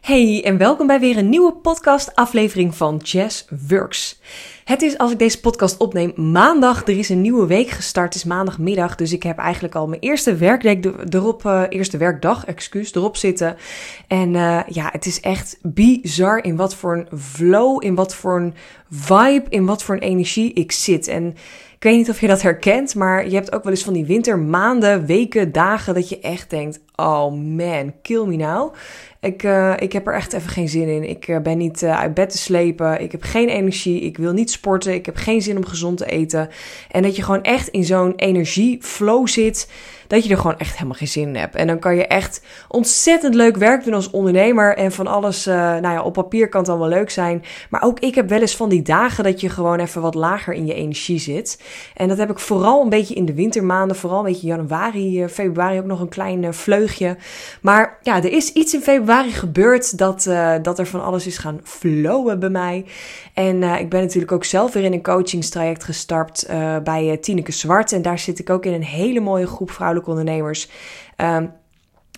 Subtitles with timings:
[0.00, 4.20] Hey en welkom bij weer een nieuwe podcast aflevering van Jazz Works.
[4.64, 6.82] Het is als ik deze podcast opneem maandag.
[6.86, 8.14] Er is een nieuwe week gestart.
[8.14, 12.44] Het is maandagmiddag, dus ik heb eigenlijk al mijn eerste werkweek erop, uh, eerste werkdag,
[12.44, 13.56] excuus, erop zitten.
[14.06, 18.40] En uh, ja, het is echt bizar in wat voor een flow, in wat voor
[18.40, 18.54] een
[18.90, 21.08] vibe, in wat voor een energie ik zit.
[21.08, 21.26] En
[21.74, 24.06] ik weet niet of je dat herkent, maar je hebt ook wel eens van die
[24.06, 28.74] wintermaanden, weken, dagen dat je echt denkt: oh man, kill me now.
[29.20, 31.08] Ik, uh, ik heb er echt even geen zin in.
[31.08, 33.00] Ik uh, ben niet uh, uit bed te slepen.
[33.00, 34.00] Ik heb geen energie.
[34.00, 34.94] Ik wil niet sporten.
[34.94, 36.48] Ik heb geen zin om gezond te eten.
[36.90, 39.70] En dat je gewoon echt in zo'n energieflow zit
[40.06, 41.54] dat je er gewoon echt helemaal geen zin in hebt.
[41.54, 44.76] En dan kan je echt ontzettend leuk werk doen als ondernemer.
[44.76, 47.44] En van alles, nou ja, op papier kan het wel leuk zijn.
[47.70, 50.54] Maar ook ik heb wel eens van die dagen dat je gewoon even wat lager
[50.54, 51.62] in je energie zit.
[51.94, 53.96] En dat heb ik vooral een beetje in de wintermaanden.
[53.96, 56.52] Vooral een beetje januari, februari ook nog een klein uh,
[57.60, 60.30] Maar ja, er is iets in februari gebeurd dat,
[60.62, 62.84] dat er van alles is gaan flowen bij mij.
[63.34, 66.46] En ik ben natuurlijk ook zelf weer in een coachingstraject gestart
[66.84, 67.92] bij Tineke Zwart.
[67.92, 70.68] En daar zit ik ook in een hele mooie groep vrouwelijke ondernemers.
[71.16, 71.52] Um,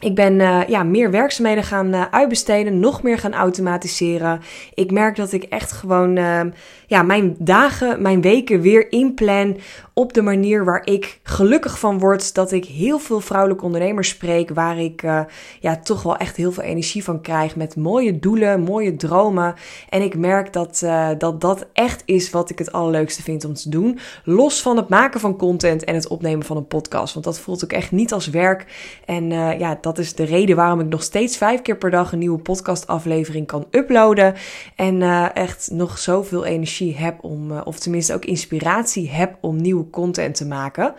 [0.00, 4.40] ik ben uh, ja, meer werkzaamheden gaan uh, uitbesteden, nog meer gaan automatiseren.
[4.74, 6.40] Ik merk dat ik echt gewoon uh,
[6.86, 9.56] ja, mijn dagen, mijn weken weer inplan
[9.94, 12.34] op de manier waar ik gelukkig van word.
[12.34, 15.20] Dat ik heel veel vrouwelijke ondernemers spreek, waar ik uh,
[15.60, 17.56] ja, toch wel echt heel veel energie van krijg.
[17.56, 19.54] Met mooie doelen, mooie dromen.
[19.88, 20.86] En ik merk dat,
[21.18, 23.98] dat dat echt is wat ik het allerleukste vind om te doen.
[24.24, 27.12] Los van het maken van content en het opnemen van een podcast.
[27.12, 28.66] Want dat voelt ook echt niet als werk.
[29.04, 32.18] En ja, dat is de reden waarom ik nog steeds vijf keer per dag een
[32.18, 34.34] nieuwe podcastaflevering kan uploaden.
[34.76, 39.56] En uh, echt nog zoveel energie heb om, uh, of tenminste ook inspiratie heb om
[39.56, 40.94] nieuwe content te maken.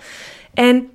[0.54, 0.90] En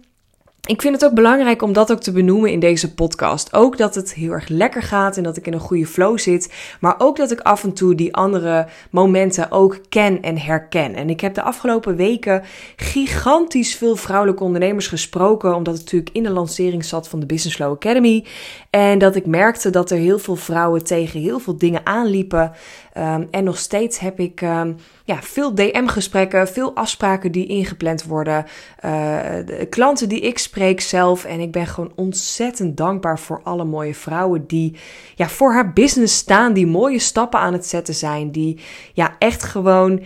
[0.67, 3.55] ik vind het ook belangrijk om dat ook te benoemen in deze podcast.
[3.55, 6.53] Ook dat het heel erg lekker gaat en dat ik in een goede flow zit.
[6.81, 10.95] Maar ook dat ik af en toe die andere momenten ook ken en herken.
[10.95, 12.43] En ik heb de afgelopen weken
[12.77, 15.55] gigantisch veel vrouwelijke ondernemers gesproken.
[15.55, 18.25] Omdat het natuurlijk in de lancering zat van de Business Flow Academy.
[18.71, 22.53] En dat ik merkte dat er heel veel vrouwen tegen heel veel dingen aanliepen.
[22.99, 28.47] Um, en nog steeds heb ik um, ja, veel DM-gesprekken, veel afspraken die ingepland worden.
[29.47, 31.25] De klanten die ik spreek zelf.
[31.25, 34.77] En ik ben gewoon ontzettend dankbaar voor alle mooie vrouwen die
[35.15, 36.53] ja, voor haar business staan.
[36.53, 38.31] Die mooie stappen aan het zetten zijn.
[38.31, 38.61] Die
[38.93, 40.03] ja, echt gewoon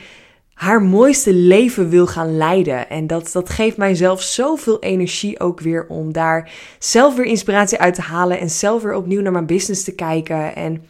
[0.55, 2.89] haar mooiste leven wil gaan leiden.
[2.89, 7.78] En dat, dat geeft mij zelf zoveel energie ook weer om daar zelf weer inspiratie
[7.78, 8.39] uit te halen.
[8.39, 10.55] En zelf weer opnieuw naar mijn business te kijken.
[10.56, 10.84] En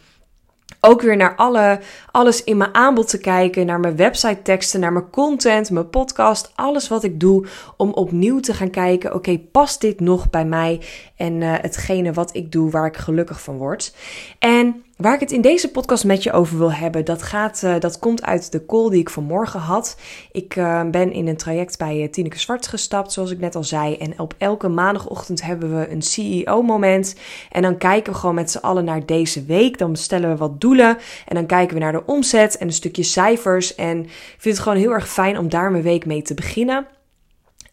[0.80, 1.80] ook weer naar alle,
[2.10, 6.52] alles in mijn aanbod te kijken, naar mijn website teksten, naar mijn content, mijn podcast,
[6.54, 7.46] alles wat ik doe,
[7.76, 10.80] om opnieuw te gaan kijken, oké, past dit nog bij mij
[11.16, 13.94] en uh, hetgene wat ik doe waar ik gelukkig van word.
[14.38, 17.74] En Waar ik het in deze podcast met je over wil hebben, dat, gaat, uh,
[17.78, 19.96] dat komt uit de call die ik vanmorgen had.
[20.32, 23.64] Ik uh, ben in een traject bij uh, Tineke Zwart gestapt, zoals ik net al
[23.64, 23.96] zei.
[23.96, 27.14] En op elke maandagochtend hebben we een CEO-moment.
[27.50, 29.78] En dan kijken we gewoon met z'n allen naar deze week.
[29.78, 30.98] Dan stellen we wat doelen.
[31.26, 33.74] En dan kijken we naar de omzet en een stukje cijfers.
[33.74, 36.86] En ik vind het gewoon heel erg fijn om daar mijn week mee te beginnen.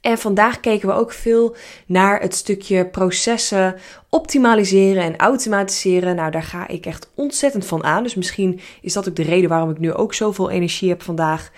[0.02, 3.76] En vandaag keken we ook veel naar het stukje processen
[4.10, 6.16] optimaliseren en automatiseren.
[6.16, 8.04] Nou, daar ga ik echt ontzettend van aan.
[8.04, 11.52] Dus misschien is dat ook de reden waarom ik nu ook zoveel energie heb vandaag.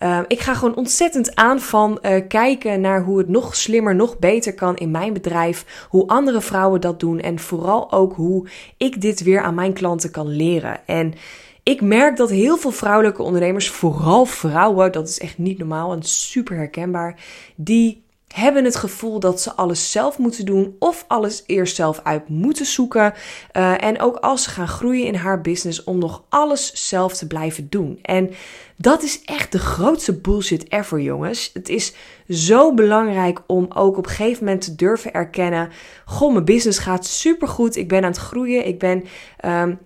[0.00, 4.18] Uh, ik ga gewoon ontzettend aan van uh, kijken naar hoe het nog slimmer, nog
[4.18, 5.86] beter kan in mijn bedrijf.
[5.88, 7.20] Hoe andere vrouwen dat doen.
[7.20, 10.86] En vooral ook hoe ik dit weer aan mijn klanten kan leren.
[10.86, 11.14] En
[11.64, 16.02] ik merk dat heel veel vrouwelijke ondernemers, vooral vrouwen, dat is echt niet normaal en
[16.02, 17.20] super herkenbaar,
[17.56, 18.04] die
[18.34, 22.66] hebben het gevoel dat ze alles zelf moeten doen of alles eerst zelf uit moeten
[22.66, 23.12] zoeken.
[23.52, 27.26] Uh, en ook als ze gaan groeien in haar business om nog alles zelf te
[27.26, 27.98] blijven doen.
[28.02, 28.30] En
[28.76, 31.50] dat is echt de grootste bullshit ever, jongens.
[31.52, 31.94] Het is
[32.28, 35.70] zo belangrijk om ook op een gegeven moment te durven erkennen:
[36.04, 37.76] Goh, mijn business gaat supergoed.
[37.76, 38.66] Ik ben aan het groeien.
[38.66, 39.04] Ik ben.
[39.44, 39.78] Um,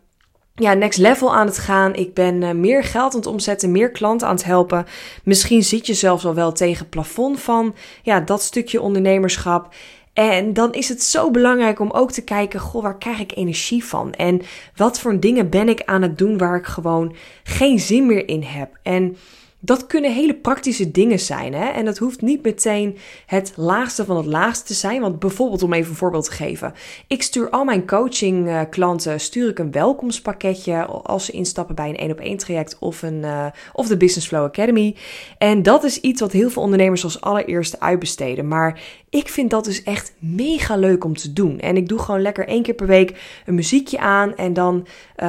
[0.58, 1.94] ja, next level aan het gaan.
[1.94, 4.86] Ik ben uh, meer geld aan het omzetten, meer klanten aan het helpen.
[5.24, 9.74] Misschien zit je zelfs al wel tegen plafond van ja, dat stukje ondernemerschap.
[10.12, 13.84] En dan is het zo belangrijk om ook te kijken, goh, waar krijg ik energie
[13.84, 14.12] van?
[14.12, 14.40] En
[14.76, 18.42] wat voor dingen ben ik aan het doen waar ik gewoon geen zin meer in
[18.42, 18.78] heb?
[18.82, 19.16] En
[19.60, 21.54] dat kunnen hele praktische dingen zijn.
[21.54, 21.68] Hè?
[21.68, 22.96] En dat hoeft niet meteen
[23.26, 25.00] het laagste van het laagste te zijn.
[25.00, 26.74] Want bijvoorbeeld, om even een voorbeeld te geven.
[27.06, 31.88] Ik stuur al mijn coaching eh, klanten stuur ik een welkomstpakketje als ze instappen bij
[31.88, 34.96] een 1 op 1 traject of, een, uh, of de Business Flow Academy.
[35.38, 38.48] En dat is iets wat heel veel ondernemers als allereerste uitbesteden.
[38.48, 41.58] Maar ik vind dat dus echt mega leuk om te doen.
[41.60, 44.36] En ik doe gewoon lekker één keer per week een muziekje aan.
[44.36, 45.26] En dan uh,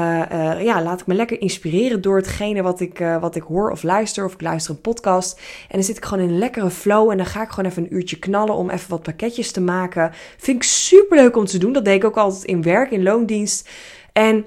[0.61, 4.18] ja, laat ik me lekker inspireren door hetgene wat ik, wat ik hoor of luister
[4.25, 5.39] of ik luister een podcast.
[5.39, 7.83] En dan zit ik gewoon in een lekkere flow en dan ga ik gewoon even
[7.83, 10.11] een uurtje knallen om even wat pakketjes te maken.
[10.37, 11.73] Vind ik super leuk om te doen.
[11.73, 13.69] Dat deed ik ook altijd in werk, in loondienst.
[14.13, 14.45] En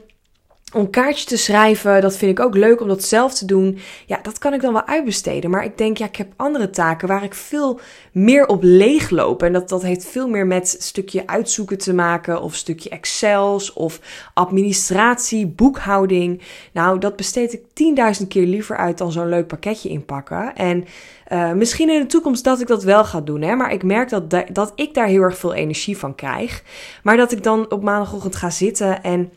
[0.72, 3.78] om kaartjes te schrijven, dat vind ik ook leuk om dat zelf te doen.
[4.06, 5.50] Ja, dat kan ik dan wel uitbesteden.
[5.50, 7.80] Maar ik denk, ja, ik heb andere taken waar ik veel
[8.12, 9.42] meer op leegloop.
[9.42, 12.42] En dat, dat heeft veel meer met stukje uitzoeken te maken.
[12.42, 14.00] Of stukje Excels of
[14.34, 16.42] administratie, boekhouding.
[16.72, 20.56] Nou, dat besteed ik tienduizend keer liever uit dan zo'n leuk pakketje inpakken.
[20.56, 20.84] En
[21.32, 23.42] uh, misschien in de toekomst dat ik dat wel ga doen.
[23.42, 23.54] Hè?
[23.54, 26.62] Maar ik merk dat, dat ik daar heel erg veel energie van krijg.
[27.02, 29.32] Maar dat ik dan op maandagochtend ga zitten en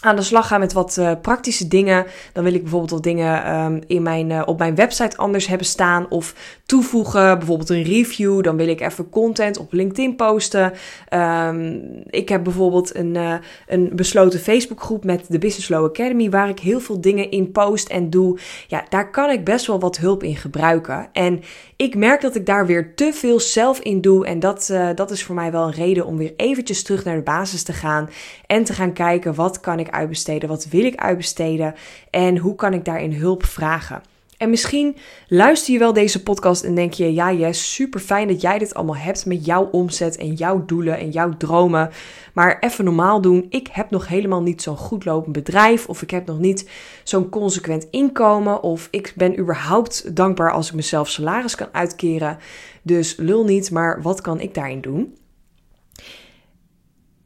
[0.00, 2.06] aan de slag gaan met wat uh, praktische dingen.
[2.32, 5.66] Dan wil ik bijvoorbeeld wat dingen um, in mijn, uh, op mijn website anders hebben
[5.66, 6.06] staan.
[6.08, 6.34] Of
[6.66, 8.42] toevoegen, bijvoorbeeld een review.
[8.42, 10.72] Dan wil ik even content op LinkedIn posten.
[11.14, 13.34] Um, ik heb bijvoorbeeld een, uh,
[13.66, 16.30] een besloten Facebookgroep met de Business Flow Academy.
[16.30, 18.38] Waar ik heel veel dingen in post en doe.
[18.66, 21.08] Ja, daar kan ik best wel wat hulp in gebruiken.
[21.12, 21.42] En
[21.76, 24.26] ik merk dat ik daar weer te veel zelf in doe.
[24.26, 27.22] En dat, dat is voor mij wel een reden om weer eventjes terug naar de
[27.22, 28.10] basis te gaan.
[28.46, 30.48] En te gaan kijken wat kan uitbesteden?
[30.48, 31.74] Wat wil ik uitbesteden?
[32.10, 34.02] En hoe kan ik daarin hulp vragen?
[34.36, 34.96] En misschien
[35.28, 38.74] luister je wel deze podcast en denk je: ja, yes, super fijn dat jij dit
[38.74, 41.90] allemaal hebt met jouw omzet en jouw doelen en jouw dromen.
[42.34, 43.46] Maar even normaal doen.
[43.48, 46.70] Ik heb nog helemaal niet zo'n goed lopend bedrijf, of ik heb nog niet
[47.04, 52.38] zo'n consequent inkomen, of ik ben überhaupt dankbaar als ik mezelf salaris kan uitkeren.
[52.82, 55.14] Dus lul niet, maar wat kan ik daarin doen?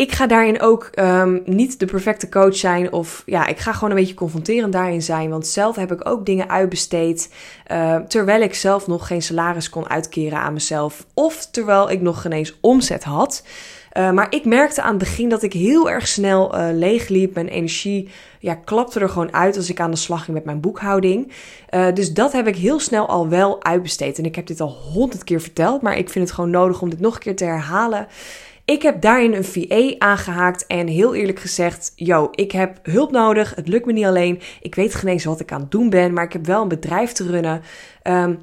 [0.00, 2.93] Ik ga daarin ook um, niet de perfecte coach zijn.
[2.93, 5.31] Of ja, ik ga gewoon een beetje confronterend daarin zijn.
[5.31, 7.35] Want zelf heb ik ook dingen uitbesteed.
[7.73, 11.06] Uh, terwijl ik zelf nog geen salaris kon uitkeren aan mezelf.
[11.14, 13.44] Of terwijl ik nog geen eens omzet had.
[13.93, 17.35] Uh, maar ik merkte aan het begin dat ik heel erg snel uh, leegliep.
[17.35, 18.08] Mijn energie
[18.38, 21.32] ja, klapte er gewoon uit als ik aan de slag ging met mijn boekhouding.
[21.94, 24.19] Dus dat heb ik heel snel al wel uitbesteed.
[24.19, 25.82] En ik heb dit al honderd keer verteld.
[25.82, 28.06] Maar ik vind het gewoon nodig om dit nog een keer te herhalen.
[28.70, 33.55] Ik heb daarin een VA aangehaakt en heel eerlijk gezegd, yo, ik heb hulp nodig.
[33.55, 34.40] Het lukt me niet alleen.
[34.61, 36.69] Ik weet geen eens wat ik aan het doen ben, maar ik heb wel een
[36.69, 37.62] bedrijf te runnen.
[38.02, 38.38] Um,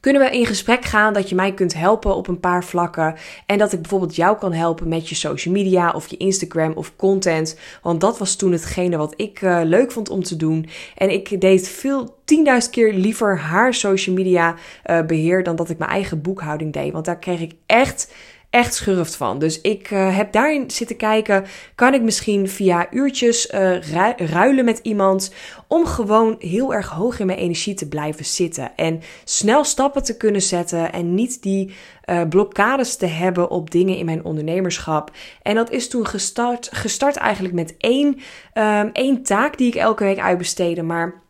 [0.00, 3.14] kunnen we in gesprek gaan dat je mij kunt helpen op een paar vlakken.
[3.46, 6.96] En dat ik bijvoorbeeld jou kan helpen met je social media of je Instagram of
[6.96, 7.58] content.
[7.82, 10.68] Want dat was toen hetgene wat ik uh, leuk vond om te doen.
[10.96, 12.16] En ik deed veel,
[12.64, 14.54] 10.000 keer liever haar social media
[14.86, 16.92] uh, beheer dan dat ik mijn eigen boekhouding deed.
[16.92, 18.12] Want daar kreeg ik echt
[18.56, 19.38] echt schurft van.
[19.38, 21.44] Dus ik uh, heb daarin zitten kijken,
[21.74, 23.80] kan ik misschien via uurtjes uh,
[24.16, 25.32] ruilen met iemand
[25.68, 30.16] om gewoon heel erg hoog in mijn energie te blijven zitten en snel stappen te
[30.16, 31.74] kunnen zetten en niet die
[32.10, 35.10] uh, blokkades te hebben op dingen in mijn ondernemerschap.
[35.42, 38.18] En dat is toen gestart, gestart eigenlijk met één,
[38.54, 41.22] um, één taak die ik elke week uitbesteedde, maar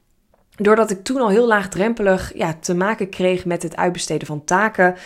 [0.57, 4.97] doordat ik toen al heel laagdrempelig ja, te maken kreeg met het uitbesteden van taken,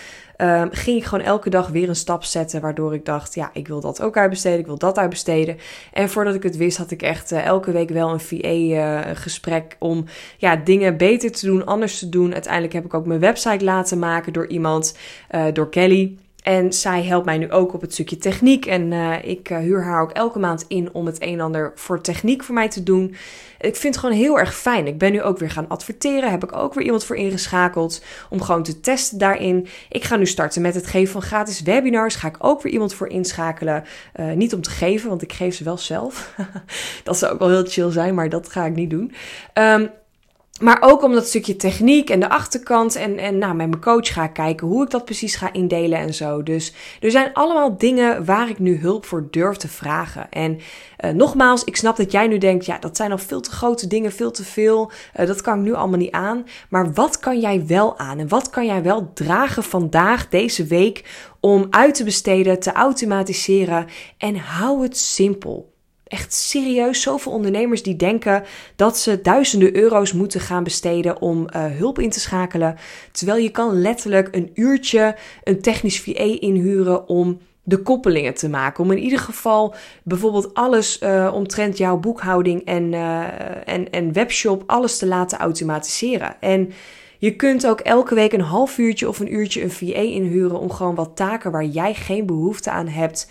[0.42, 2.60] um, ging ik gewoon elke dag weer een stap zetten.
[2.60, 5.56] Waardoor ik dacht, ja, ik wil dat ook uitbesteden, ik wil dat uitbesteden.
[5.92, 9.88] En voordat ik het wist, had ik echt uh, elke week wel een VA-gesprek uh,
[9.88, 10.04] om
[10.38, 12.32] ja, dingen beter te doen, anders te doen.
[12.32, 14.96] Uiteindelijk heb ik ook mijn website laten maken door iemand,
[15.34, 16.16] uh, door Kelly.
[16.42, 18.66] En zij helpt mij nu ook op het stukje techniek.
[18.66, 21.72] En uh, ik uh, huur haar ook elke maand in om het een en ander
[21.74, 23.14] voor techniek voor mij te doen.
[23.60, 24.86] Ik vind het gewoon heel erg fijn.
[24.86, 26.30] Ik ben nu ook weer gaan adverteren.
[26.30, 28.04] Heb ik ook weer iemand voor ingeschakeld.
[28.30, 29.66] Om gewoon te testen daarin.
[29.88, 32.14] Ik ga nu starten met het geven van gratis webinars.
[32.14, 33.84] Ga ik ook weer iemand voor inschakelen.
[34.20, 36.34] Uh, niet om te geven, want ik geef ze wel zelf.
[37.04, 39.12] dat zou ook wel heel chill zijn, maar dat ga ik niet doen.
[39.54, 39.90] Um,
[40.60, 42.96] maar ook om dat stukje techniek en de achterkant.
[42.96, 46.14] En, en nou, met mijn coach ga kijken hoe ik dat precies ga indelen en
[46.14, 46.42] zo.
[46.42, 50.30] Dus er zijn allemaal dingen waar ik nu hulp voor durf te vragen.
[50.30, 50.58] En
[51.04, 53.86] uh, nogmaals, ik snap dat jij nu denkt: ja, dat zijn al veel te grote
[53.86, 54.90] dingen, veel te veel.
[55.20, 56.46] Uh, dat kan ik nu allemaal niet aan.
[56.68, 58.18] Maar wat kan jij wel aan?
[58.18, 61.04] En wat kan jij wel dragen vandaag, deze week,
[61.40, 63.86] om uit te besteden, te automatiseren?
[64.18, 65.70] En hou het simpel
[66.10, 68.44] echt serieus zoveel ondernemers die denken
[68.76, 72.76] dat ze duizenden euro's moeten gaan besteden om uh, hulp in te schakelen.
[73.12, 78.84] Terwijl je kan letterlijk een uurtje een technisch VA inhuren om de koppelingen te maken.
[78.84, 83.24] Om in ieder geval bijvoorbeeld alles uh, omtrent jouw boekhouding en, uh,
[83.68, 86.36] en, en webshop, alles te laten automatiseren.
[86.40, 86.72] En
[87.18, 90.70] je kunt ook elke week een half uurtje of een uurtje een VA inhuren om
[90.70, 93.30] gewoon wat taken waar jij geen behoefte aan hebt,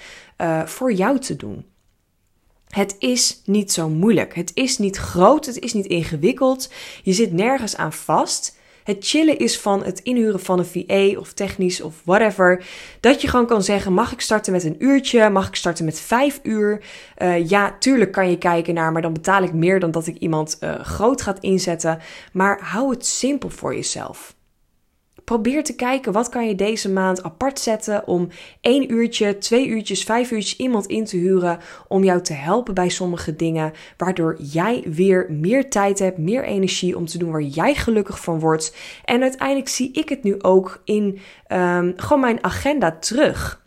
[0.66, 1.66] voor jou te doen.
[2.70, 4.36] Het is niet zo moeilijk.
[4.36, 5.46] Het is niet groot.
[5.46, 6.70] Het is niet ingewikkeld.
[7.04, 8.58] Je zit nergens aan vast.
[8.84, 12.66] Het chillen is van het inhuren van een VA of technisch of whatever.
[13.00, 15.30] Dat je gewoon kan zeggen: mag ik starten met een uurtje?
[15.30, 16.82] Mag ik starten met vijf uur?
[17.18, 20.18] Uh, ja, tuurlijk kan je kijken naar, maar dan betaal ik meer dan dat ik
[20.18, 22.00] iemand uh, groot gaat inzetten.
[22.34, 24.38] Maar hou het simpel voor jezelf.
[25.30, 28.28] Probeer te kijken wat kan je deze maand apart zetten om
[28.62, 32.90] één uurtje, twee uurtjes, vijf uurtjes iemand in te huren om jou te helpen bij
[32.90, 37.76] sommige dingen, waardoor jij weer meer tijd hebt, meer energie om te doen waar jij
[37.76, 38.76] gelukkig van wordt.
[39.06, 41.20] En uiteindelijk zie ik het nu ook in
[41.52, 43.66] um, gewoon mijn agenda terug.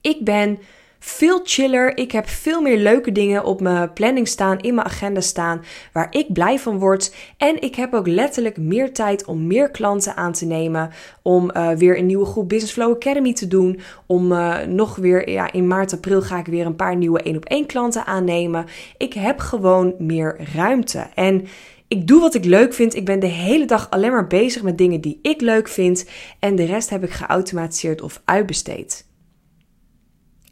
[0.00, 0.58] Ik ben
[1.04, 1.96] veel chiller.
[1.96, 6.06] Ik heb veel meer leuke dingen op mijn planning staan, in mijn agenda staan, waar
[6.10, 7.14] ik blij van word.
[7.36, 10.90] En ik heb ook letterlijk meer tijd om meer klanten aan te nemen.
[11.22, 13.80] Om uh, weer een nieuwe groep Business Flow Academy te doen.
[14.06, 17.36] Om uh, nog weer, ja, in maart, april ga ik weer een paar nieuwe één
[17.36, 18.66] op één klanten aannemen.
[18.96, 21.06] Ik heb gewoon meer ruimte.
[21.14, 21.46] En
[21.88, 22.94] ik doe wat ik leuk vind.
[22.94, 26.08] Ik ben de hele dag alleen maar bezig met dingen die ik leuk vind.
[26.38, 29.10] En de rest heb ik geautomatiseerd of uitbesteed.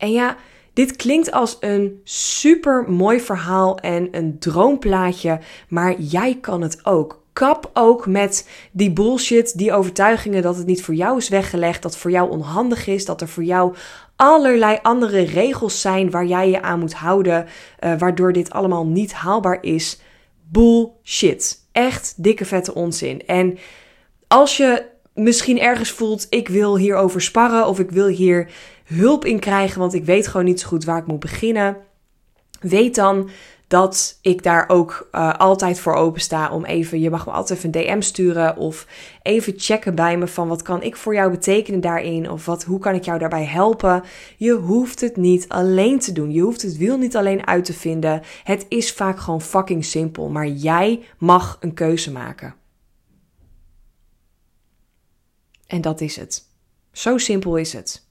[0.01, 0.37] En ja,
[0.73, 7.19] dit klinkt als een super mooi verhaal en een droomplaatje, maar jij kan het ook.
[7.33, 11.93] Kap ook met die bullshit, die overtuigingen dat het niet voor jou is weggelegd, dat
[11.93, 13.75] het voor jou onhandig is, dat er voor jou
[14.17, 17.47] allerlei andere regels zijn waar jij je aan moet houden,
[17.81, 20.01] uh, waardoor dit allemaal niet haalbaar is.
[20.51, 21.69] Bullshit.
[21.73, 23.27] Echt dikke vette onzin.
[23.27, 23.59] En
[24.29, 24.85] als je
[25.23, 28.51] misschien ergens voelt, ik wil hierover sparren of ik wil hier
[28.85, 31.77] hulp in krijgen, want ik weet gewoon niet zo goed waar ik moet beginnen.
[32.61, 33.31] Weet dan
[33.71, 37.59] dat ik daar ook uh, altijd voor open sta om even, je mag me altijd
[37.59, 38.87] even een DM sturen of
[39.23, 42.79] even checken bij me van wat kan ik voor jou betekenen daarin of wat, hoe
[42.79, 44.03] kan ik jou daarbij helpen.
[44.37, 46.33] Je hoeft het niet alleen te doen.
[46.33, 48.23] Je hoeft het wiel niet alleen uit te vinden.
[48.45, 52.60] Het is vaak gewoon fucking simpel, maar jij mag een keuze maken.
[55.71, 56.45] En dat is het.
[56.93, 58.09] Zo simpel is het.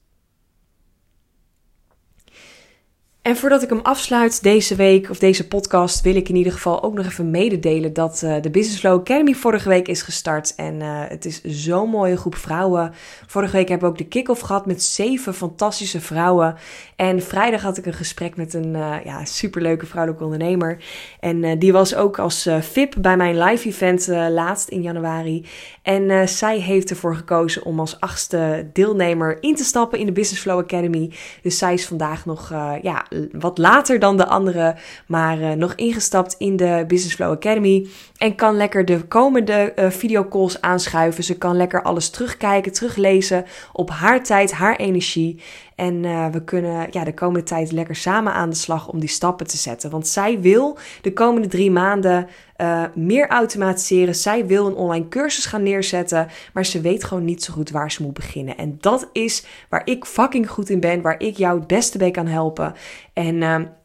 [3.30, 6.82] En voordat ik hem afsluit deze week of deze podcast, wil ik in ieder geval
[6.82, 10.54] ook nog even mededelen dat uh, de Business Flow Academy vorige week is gestart.
[10.54, 12.92] En uh, het is zo'n mooie groep vrouwen.
[13.26, 16.54] Vorige week hebben we ook de kick-off gehad met zeven fantastische vrouwen.
[16.96, 20.82] En vrijdag had ik een gesprek met een uh, ja, superleuke vrouwelijke ondernemer.
[21.20, 25.46] En die was ook als VIP bij mijn live event laatst in januari.
[25.82, 30.42] En zij heeft ervoor gekozen om als achtste deelnemer in te stappen in de Business
[30.42, 31.12] Flow Academy.
[31.42, 32.48] Dus zij is vandaag nog
[32.82, 37.86] ja, wat later dan de andere, maar uh, nog ingestapt in de Business Flow Academy.
[38.20, 41.24] En kan lekker de komende uh, videocalls aanschuiven.
[41.24, 45.42] Ze kan lekker alles terugkijken, teruglezen op haar tijd, haar energie.
[45.74, 49.08] En uh, we kunnen ja, de komende tijd lekker samen aan de slag om die
[49.08, 49.90] stappen te zetten.
[49.90, 54.14] Want zij wil de komende drie maanden uh, meer automatiseren.
[54.14, 56.28] Zij wil een online cursus gaan neerzetten.
[56.52, 58.56] Maar ze weet gewoon niet zo goed waar ze moet beginnen.
[58.56, 61.02] En dat is waar ik fucking goed in ben.
[61.02, 62.74] Waar ik jou het beste bij kan helpen.
[63.12, 63.78] En.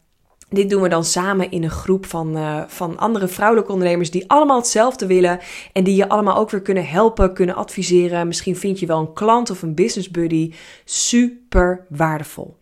[0.50, 4.30] Dit doen we dan samen in een groep van, uh, van andere vrouwelijke ondernemers die
[4.30, 5.40] allemaal hetzelfde willen.
[5.74, 8.28] En die je allemaal ook weer kunnen helpen, kunnen adviseren.
[8.28, 10.54] Misschien vind je wel een klant of een business buddy.
[10.86, 12.58] Super waardevol.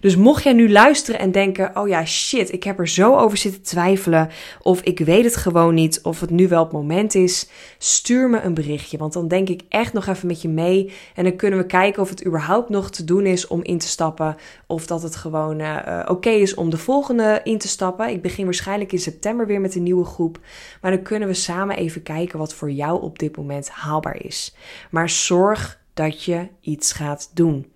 [0.00, 3.38] Dus mocht jij nu luisteren en denken: oh ja, shit, ik heb er zo over
[3.38, 4.28] zitten twijfelen.
[4.62, 6.00] Of ik weet het gewoon niet.
[6.02, 7.48] Of het nu wel het moment is.
[7.78, 8.98] Stuur me een berichtje.
[8.98, 10.92] Want dan denk ik echt nog even met je mee.
[11.14, 13.88] En dan kunnen we kijken of het überhaupt nog te doen is om in te
[13.88, 14.36] stappen.
[14.66, 18.08] Of dat het gewoon uh, oké okay is om de volgende in te stappen.
[18.08, 20.38] Ik begin waarschijnlijk in september weer met een nieuwe groep.
[20.80, 24.54] Maar dan kunnen we samen even kijken wat voor jou op dit moment haalbaar is.
[24.90, 27.66] Maar zorg dat je iets gaat doen.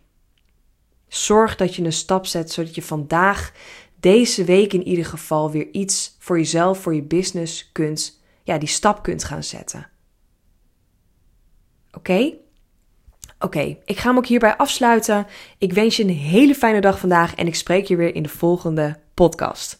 [1.10, 3.52] Zorg dat je een stap zet zodat je vandaag,
[4.00, 8.68] deze week in ieder geval, weer iets voor jezelf, voor je business kunt, ja, die
[8.68, 9.90] stap kunt gaan zetten.
[11.92, 12.34] Oké?
[13.38, 15.26] Oké, ik ga hem ook hierbij afsluiten.
[15.58, 18.28] Ik wens je een hele fijne dag vandaag en ik spreek je weer in de
[18.28, 19.79] volgende podcast.